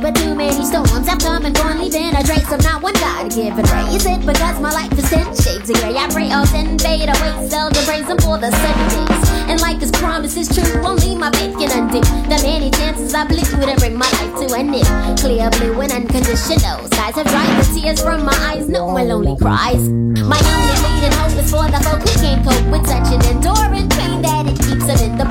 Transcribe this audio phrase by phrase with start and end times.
[0.00, 2.50] but too many storms have come and gone, leaving a trace.
[2.50, 5.96] of not one God given raise it because my life is ten shades of gray.
[5.96, 9.28] I pray all ten fade away, the praise Him for the seven days.
[9.50, 13.26] And like His promise is true, only my faith can undo the many chances I
[13.26, 15.18] blew to bring my life to an end.
[15.18, 18.68] Clear blue and unconditional skies have dried the tears from my eyes.
[18.68, 19.88] No one lonely cries.
[19.88, 23.88] My only leading hope is for the folk who can't cope with such an enduring
[23.90, 25.26] pain that it keeps them in the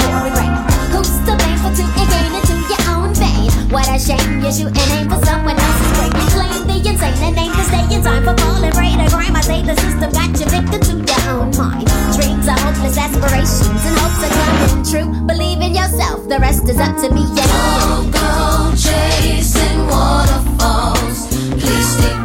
[4.04, 4.44] shame.
[4.44, 6.12] You're shooting aim for someone else's brain.
[6.36, 9.36] Claim the insane and aim to stay in time for falling right or crime.
[9.36, 11.88] I say the system got you victim to your own mind.
[12.12, 15.10] Dreams are hopeless aspirations and hopes are coming true.
[15.26, 17.24] Believe in yourself, the rest is up to me.
[17.32, 17.48] Yeah.
[17.80, 21.32] Don't go chasing waterfalls.
[21.56, 22.23] Please stick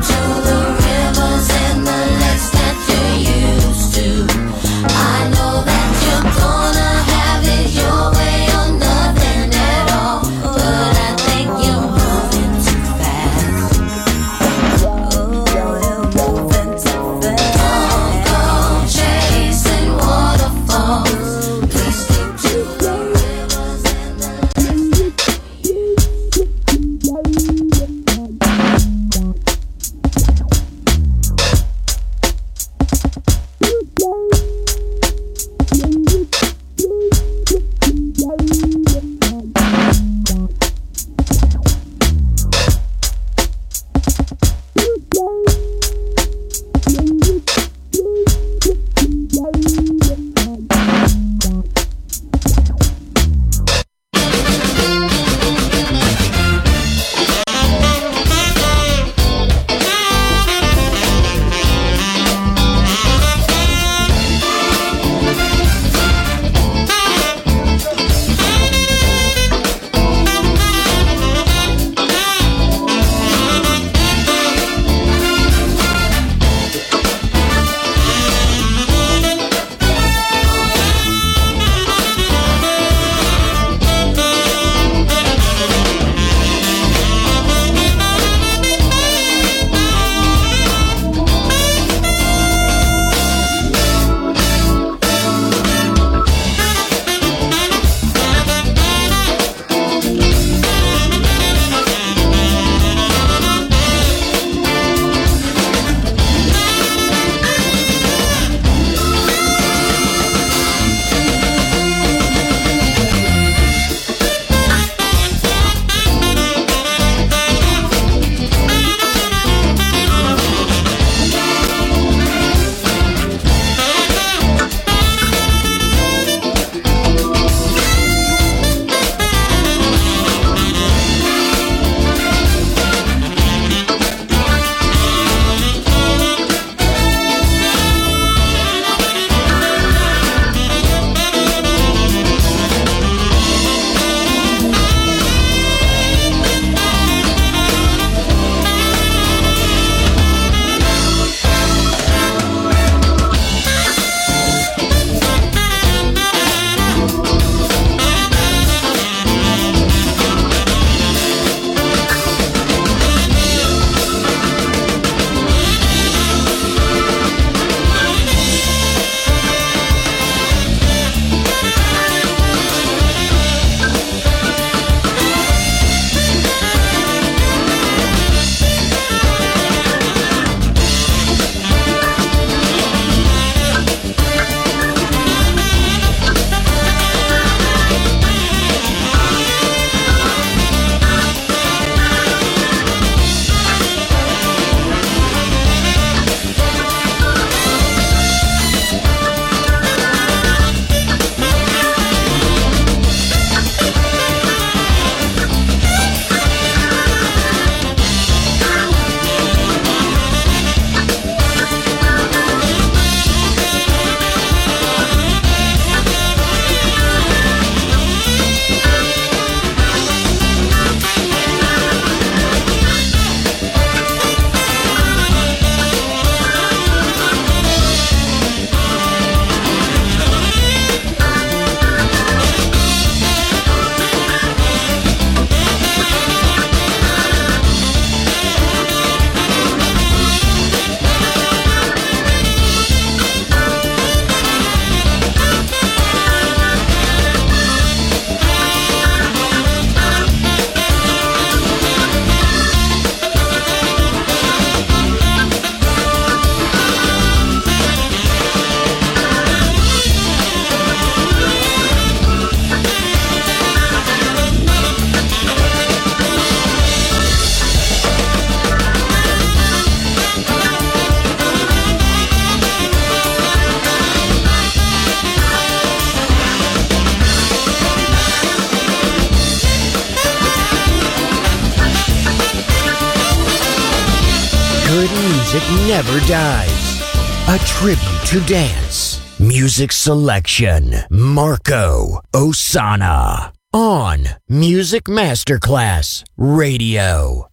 [288.29, 289.19] to dance.
[289.41, 290.95] Music selection.
[291.09, 297.49] Marco Ossanna On Music Masterclass Radio.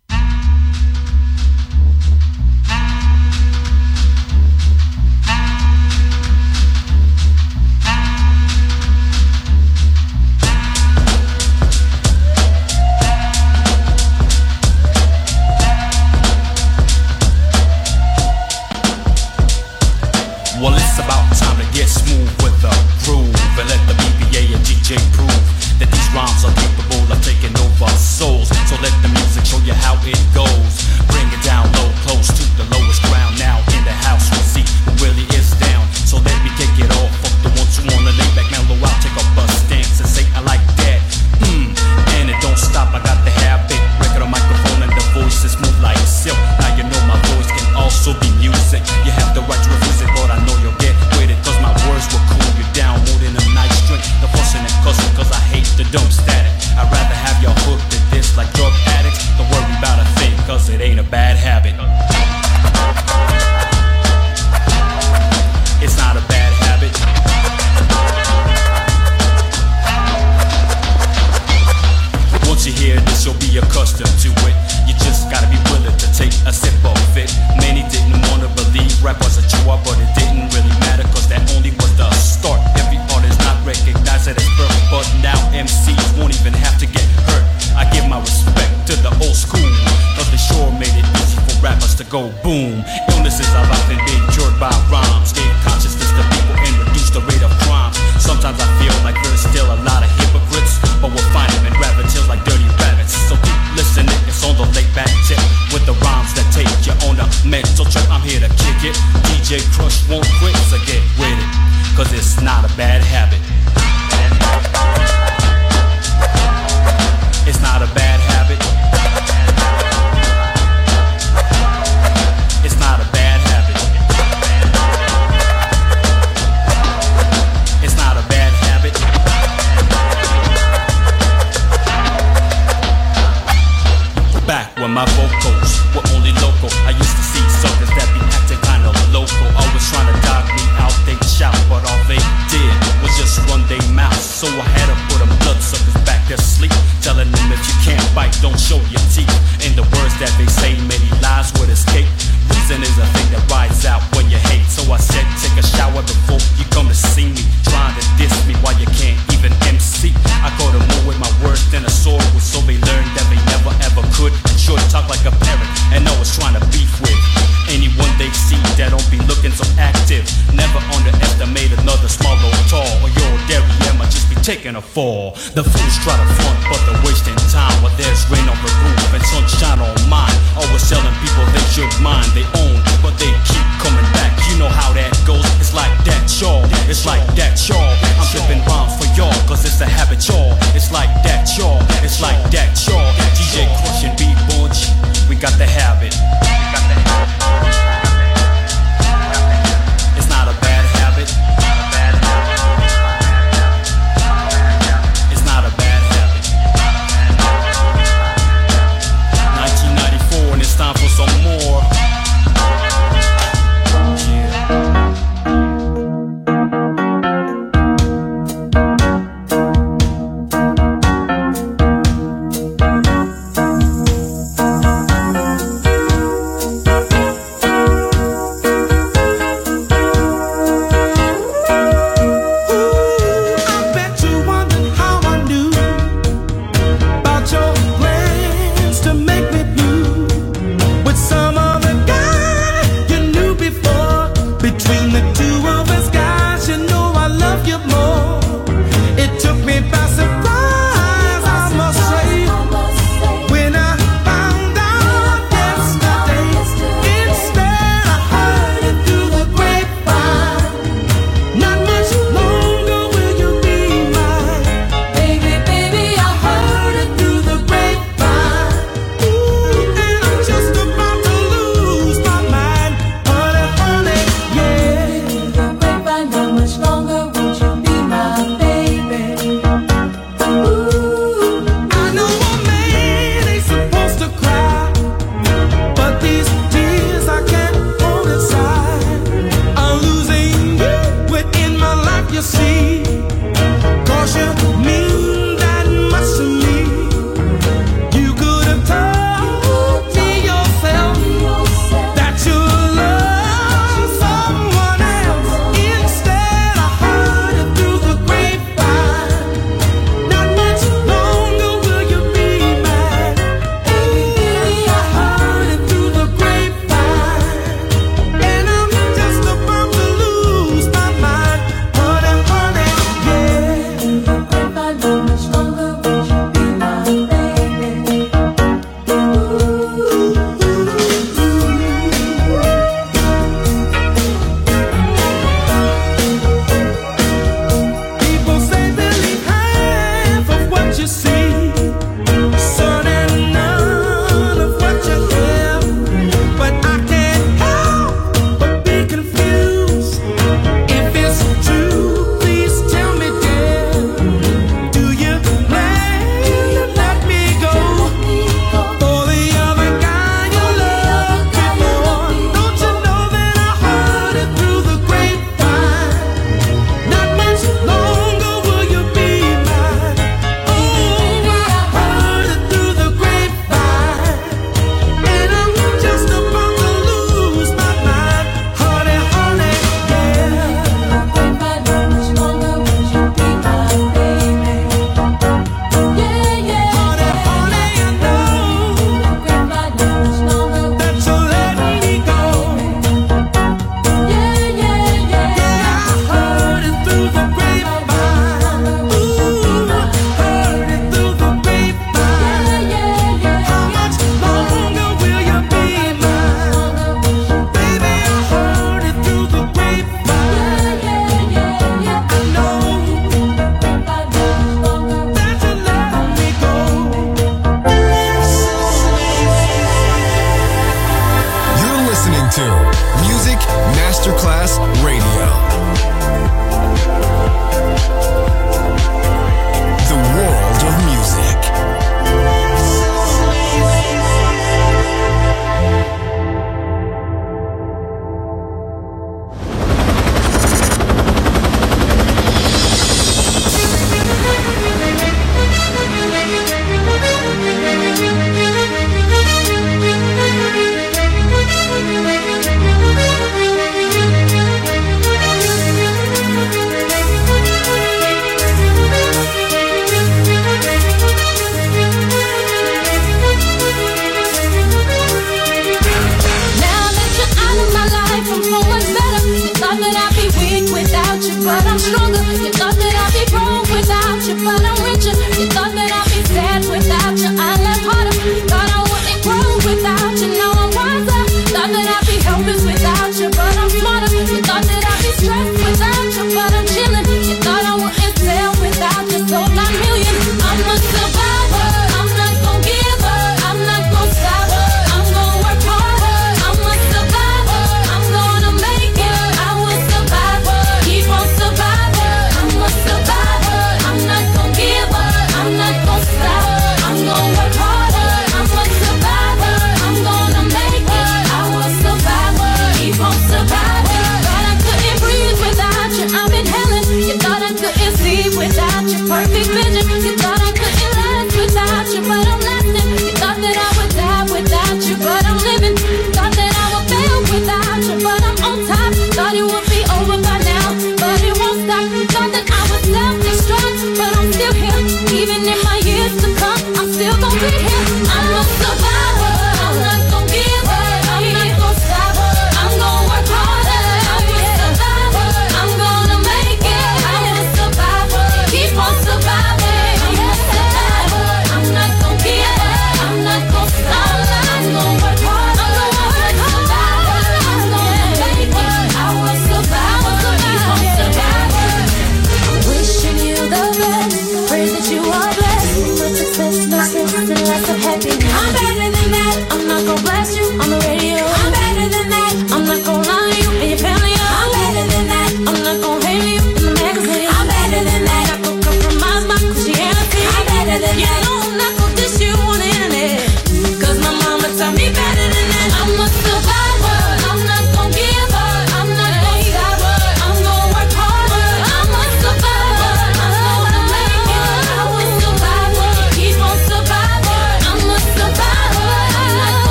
[108.94, 108.96] skip.
[109.24, 111.96] DJ Crush won't quit, so get with it.
[111.96, 113.55] Cause it's not a bad habit.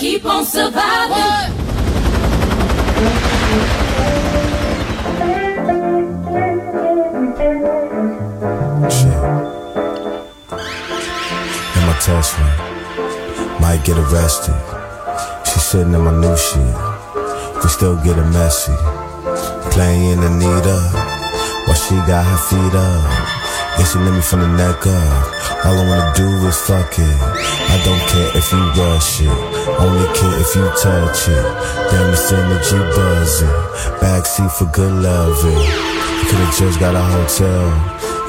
[0.00, 1.54] Keep on surviving.
[8.90, 9.18] Shit.
[11.74, 14.54] In my Tesla, might get arrested.
[15.46, 17.62] She sitting in my new shit.
[17.62, 18.72] We still getting messy.
[19.70, 20.78] Playing Anita
[21.66, 23.33] while she got her feet up.
[23.76, 25.66] Yeah, she let me from the neck up.
[25.66, 27.18] All I wanna do is fuck it.
[27.74, 29.34] I don't care if you rush it.
[29.82, 31.44] Only care if you touch it.
[31.90, 33.48] Damn, this energy buzzing.
[33.98, 35.58] Backseat for good loving.
[35.58, 37.66] You could've just got a hotel.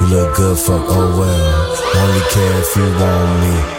[0.00, 1.76] You look good, fuck, oh well.
[2.02, 3.75] Only care if you want me.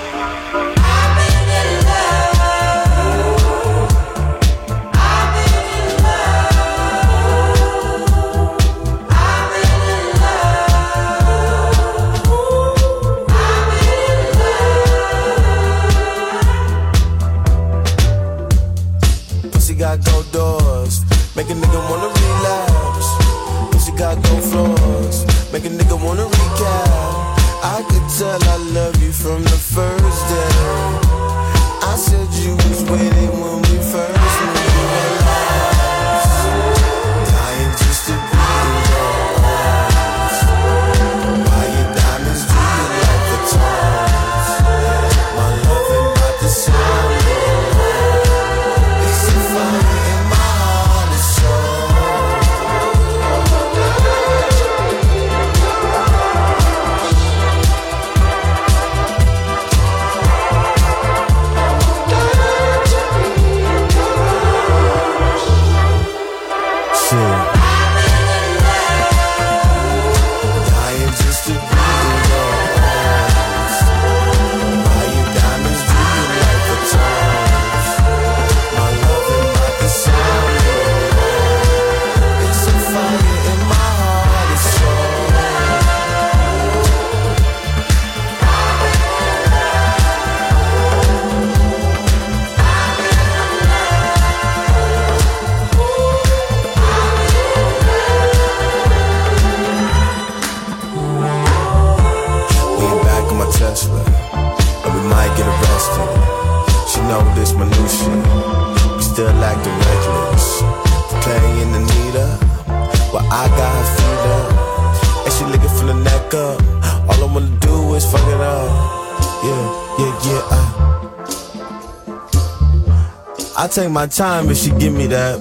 [123.97, 125.39] My time if she give me that.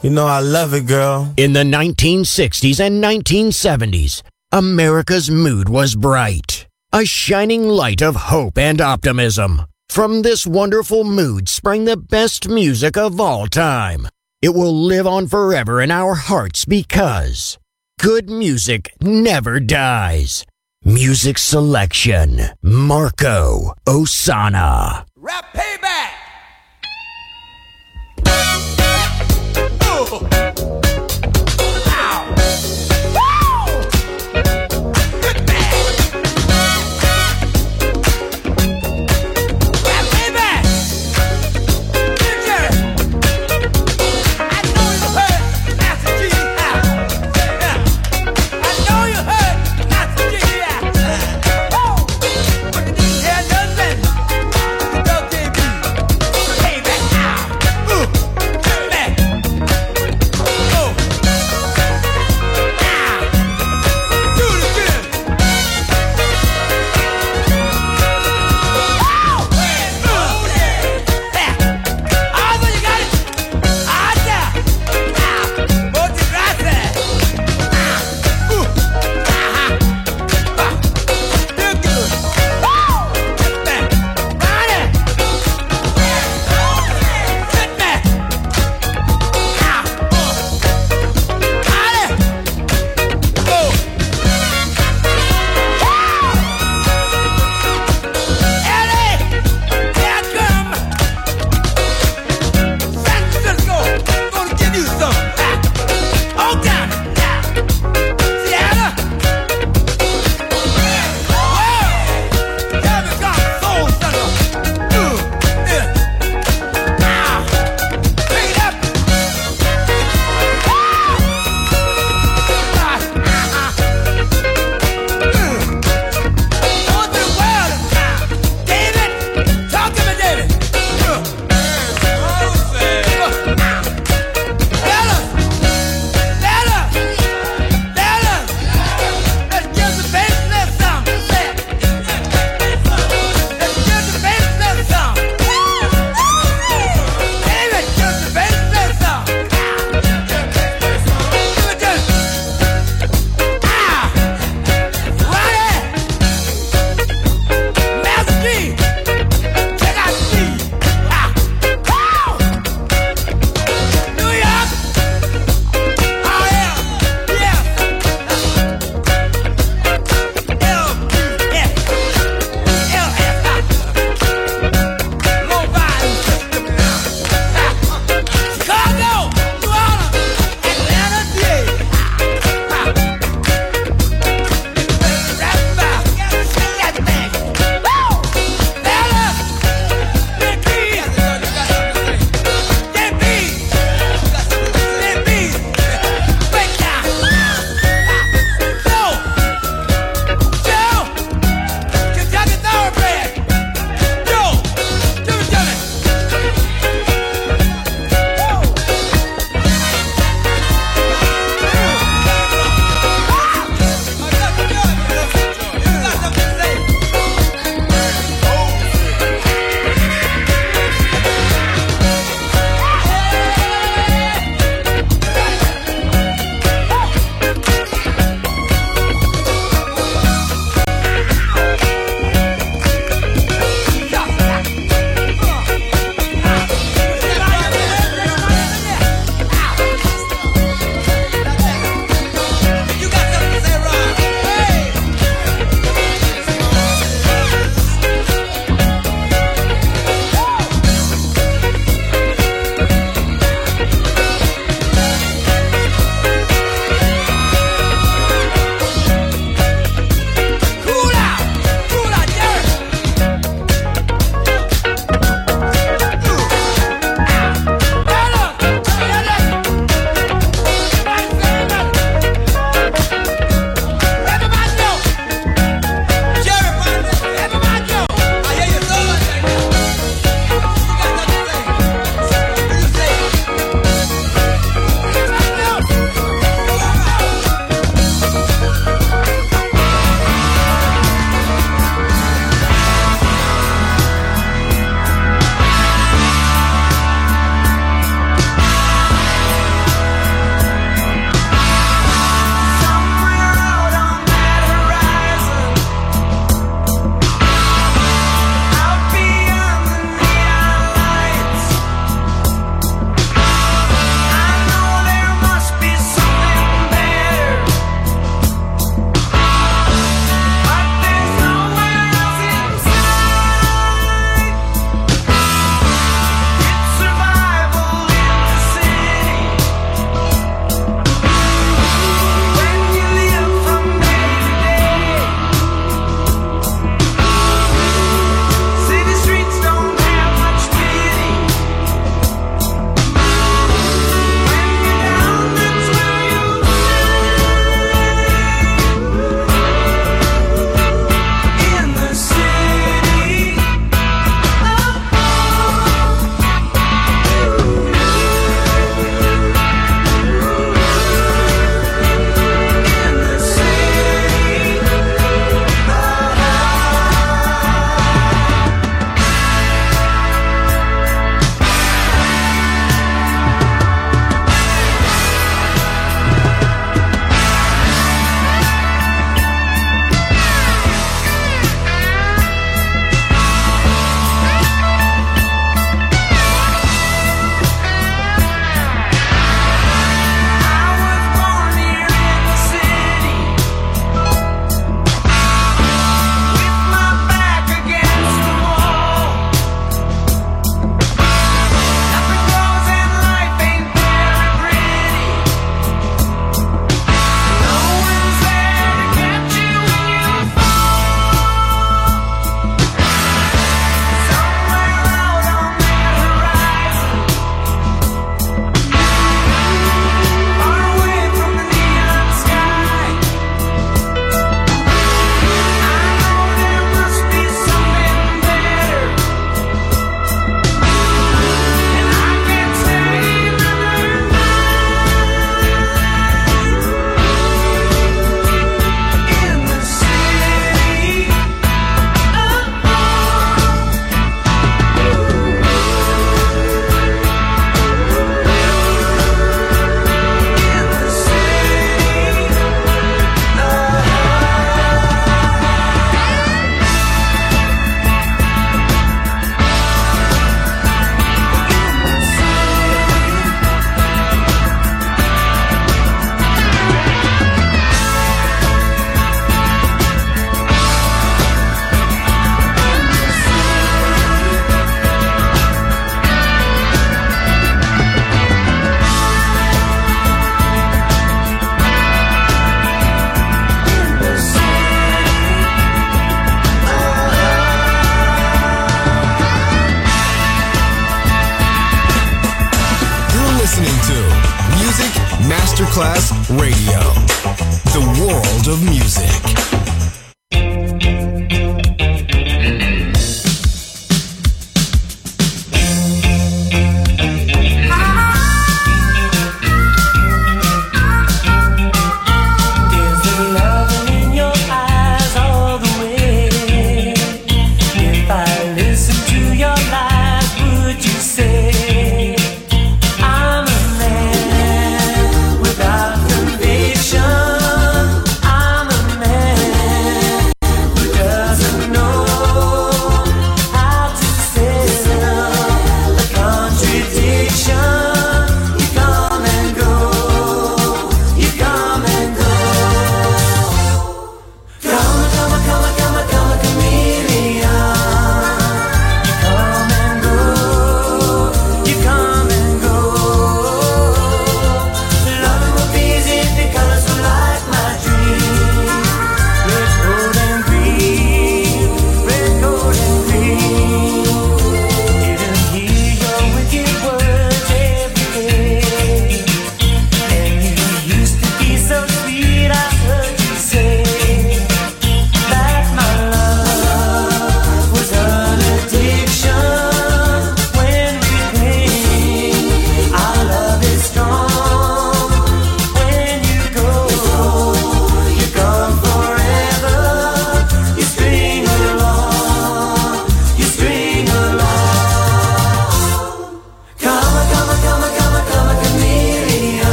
[0.00, 1.34] You know I love it, girl.
[1.36, 8.80] In the 1960s and 1970s, America's mood was bright, a shining light of hope and
[8.80, 9.62] optimism.
[9.88, 14.06] From this wonderful mood sprang the best music of all time.
[14.40, 17.58] It will live on forever in our hearts because
[17.98, 20.46] good music never dies.
[20.84, 25.04] Music selection Marco Ossanna.
[25.16, 26.09] Rap payback.
[30.02, 30.80] Oh.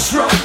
[0.00, 0.39] strong.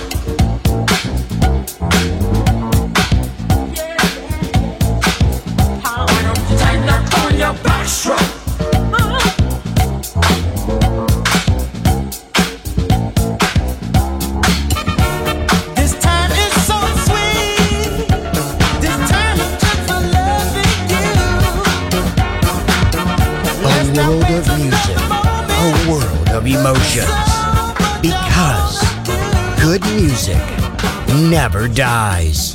[31.67, 32.54] Dies.